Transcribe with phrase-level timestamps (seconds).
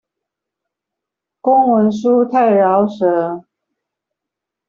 [1.41, 3.45] 公文書太饒舌